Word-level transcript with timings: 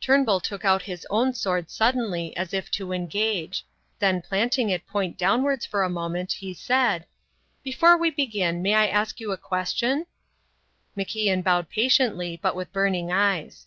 Turnbull 0.00 0.40
took 0.40 0.64
out 0.64 0.80
his 0.80 1.06
own 1.10 1.34
sword 1.34 1.70
suddenly 1.70 2.34
as 2.34 2.54
if 2.54 2.70
to 2.70 2.92
engage; 2.94 3.66
then 3.98 4.22
planting 4.22 4.70
it 4.70 4.86
point 4.86 5.18
downwards 5.18 5.66
for 5.66 5.82
a 5.82 5.90
moment, 5.90 6.32
he 6.32 6.54
said, 6.54 7.04
"Before 7.62 7.94
we 7.98 8.08
begin, 8.08 8.62
may 8.62 8.72
I 8.72 8.86
ask 8.86 9.20
you 9.20 9.32
a 9.32 9.36
question?" 9.36 10.06
MacIan 10.96 11.44
bowed 11.44 11.68
patiently, 11.68 12.40
but 12.42 12.56
with 12.56 12.72
burning 12.72 13.12
eyes. 13.12 13.66